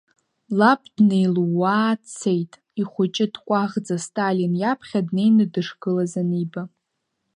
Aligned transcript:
Лаб 0.57 0.81
днеилууаа 0.95 1.93
дцеит, 2.01 2.53
ихәыҷы 2.81 3.25
дкәаӷӡа 3.33 3.97
Сталин 4.05 4.53
иаԥхьа 4.61 5.01
днеины 5.07 5.45
дышгылаз 5.53 6.13
аниба. 6.21 6.61